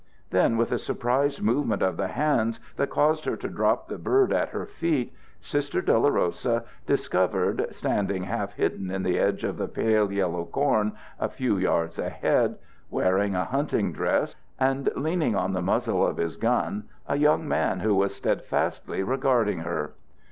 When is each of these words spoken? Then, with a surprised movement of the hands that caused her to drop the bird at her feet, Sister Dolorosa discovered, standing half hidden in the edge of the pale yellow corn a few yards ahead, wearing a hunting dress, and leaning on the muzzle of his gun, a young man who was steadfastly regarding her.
Then, 0.31 0.57
with 0.57 0.71
a 0.71 0.79
surprised 0.79 1.43
movement 1.43 1.83
of 1.83 1.95
the 1.95 2.07
hands 2.07 2.59
that 2.75 2.89
caused 2.89 3.25
her 3.25 3.37
to 3.37 3.47
drop 3.47 3.87
the 3.87 3.99
bird 3.99 4.33
at 4.33 4.49
her 4.49 4.65
feet, 4.65 5.13
Sister 5.41 5.79
Dolorosa 5.79 6.63
discovered, 6.87 7.67
standing 7.69 8.23
half 8.23 8.53
hidden 8.53 8.89
in 8.89 9.03
the 9.03 9.19
edge 9.19 9.43
of 9.43 9.57
the 9.57 9.67
pale 9.67 10.11
yellow 10.11 10.43
corn 10.45 10.93
a 11.19 11.29
few 11.29 11.55
yards 11.55 11.99
ahead, 11.99 12.57
wearing 12.89 13.35
a 13.35 13.45
hunting 13.45 13.93
dress, 13.93 14.35
and 14.59 14.89
leaning 14.95 15.35
on 15.35 15.53
the 15.53 15.61
muzzle 15.61 16.03
of 16.07 16.17
his 16.17 16.35
gun, 16.35 16.85
a 17.07 17.17
young 17.19 17.47
man 17.47 17.81
who 17.81 17.93
was 17.93 18.15
steadfastly 18.15 19.03
regarding 19.03 19.59
her. 19.59 19.93